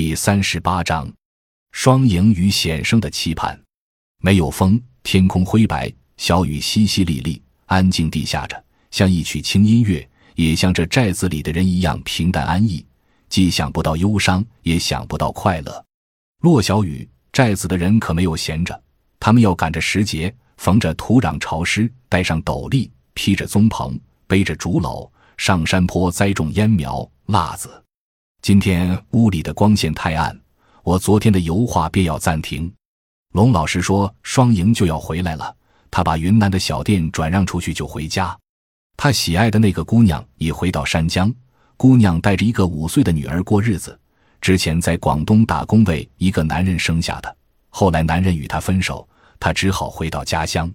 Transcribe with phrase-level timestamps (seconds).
[0.00, 1.12] 第三十八章，
[1.72, 3.60] 双赢与险胜的期盼。
[4.20, 12.86] 没有风，天空灰白，小雨淅淅沥沥，安静地下着，像一曲轻音乐，也像这寨子里的人一样平淡安逸，
[13.28, 15.84] 既想不到忧伤，也想不到快乐。
[16.42, 18.80] 落小雨，寨子的人可没有闲着，
[19.18, 27.82] 他们要赶着时节，逢着土壤潮湿，戴上斗笠，披着棕棚，背着竹篓，上山坡栽种烟苗、辣子。
[28.40, 30.38] 今天屋里的光线太暗，
[30.82, 32.72] 我昨天的油画便要暂停。
[33.34, 35.54] 龙老师说双赢就要回来了，
[35.90, 38.36] 他把云南的小店转让出去就回家。
[38.96, 41.32] 他喜爱的那个姑娘已回到山江，
[41.76, 43.98] 姑娘带着一个五岁的女儿过日子。
[44.40, 47.36] 之前在广东打工为一个男人生下的，
[47.68, 49.06] 后来男人与她分手，
[49.38, 50.72] 她只好回到家乡。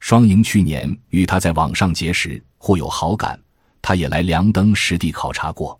[0.00, 3.38] 双赢去年与他在网上结识，互有好感，
[3.80, 5.78] 他也来梁灯实地考察过。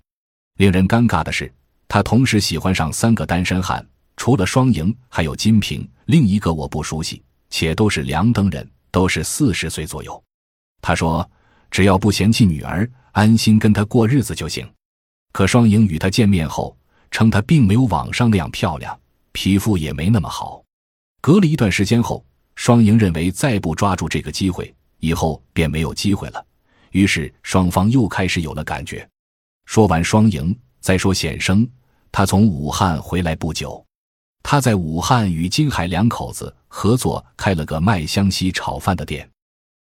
[0.57, 1.53] 令人尴尬的是，
[1.89, 3.85] 他同时喜欢上三个单身汉，
[4.17, 10.23] 除了双赢，还有金平，另一个我不熟悉，且都是梁登人，都是四十岁左右。
[10.81, 11.29] 他说
[11.73, 14.69] ：“只要不嫌弃女儿，安心跟他过日子就行。”
[15.33, 16.77] 可双赢与他见面后，
[17.11, 18.97] 称他并没有网上那样漂亮，
[19.33, 20.63] 皮肤也没那么好。
[21.21, 22.25] 隔了一段时间后，
[22.55, 26.47] 双赢认为再不抓住这个机会，以后便没有机会了，
[26.93, 29.09] 于是双方又开始有了感觉。
[29.65, 31.69] 说完双赢，再说显生。
[32.13, 33.85] 他从武汉回来不久，
[34.43, 39.29] 他在武汉与金海两口子合作开了个卖湘西炒饭的店，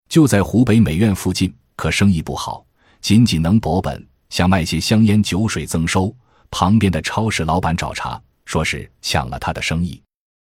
[0.09, 1.53] 就在湖北美院附近。
[1.75, 2.63] 可生意不好，
[3.01, 6.15] 仅仅能保本，想卖些香烟酒水增收。
[6.51, 10.03] 旁边的超市老板找茬，说是抢了他的生意。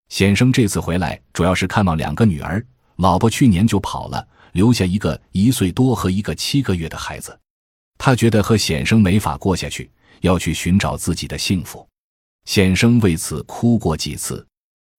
[0.09, 2.65] 显生这次回来，主要是看望两个女儿，
[2.97, 7.39] 老婆去年就跑了，留下一个一岁多和一个七个月的孩子。
[8.09, 9.91] 他觉得和显生没法过下去，
[10.23, 11.87] 要去寻找自己的幸福。
[12.47, 14.47] 显生为此哭过几次。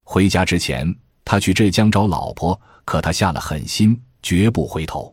[0.05, 5.11] 回家之前，他去浙江找老婆，可他下了狠心，绝不回头。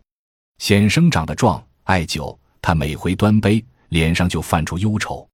[0.59, 5.27] 显生长得壮，爱酒，他每回端杯，脸上就泛出忧愁。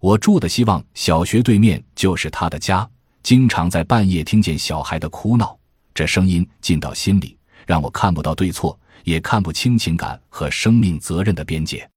[0.00, 2.84] 我住的希望小学对面就是他的家，
[3.22, 5.56] 经常在半夜听见小孩的哭闹，
[5.94, 8.76] 这声音进到心里，让我看不到对错。
[9.04, 11.88] 也看不清情感和生命责任的边界，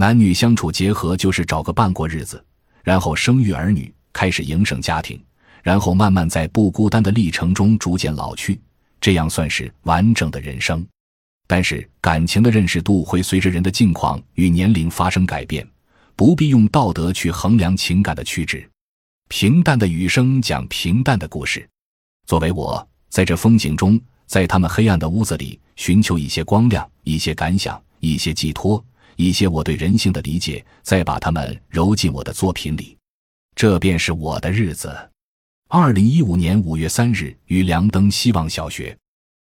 [0.00, 2.42] 男女相处结合就是找个伴过日子，
[2.82, 5.22] 然后生育儿女，开始营生家庭，
[5.62, 8.58] 然后慢慢在不孤单的历程中逐渐老去，
[8.98, 10.82] 这样算是完整的人生。
[11.46, 15.68] 但是感情的认识度会随着人的境况与年龄发生改变，
[16.16, 18.66] 不必用道德去衡量情感的曲直。
[19.28, 21.68] 平淡的雨声讲平淡的故事，
[22.26, 24.00] 作为我在这风景中。
[24.26, 28.82] 在他们黑暗的屋子里，寻求一些光亮，一些感想，一些寄托，
[29.24, 32.96] 一些我对人性的理解，再把它们揉进我的作品里，
[33.54, 34.96] 这便是我的日子。
[35.68, 38.96] 二零一五年五月三日，于梁登希望小学。